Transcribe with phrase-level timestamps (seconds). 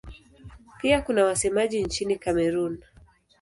[0.81, 2.83] Pia kuna wasemaji nchini Kamerun.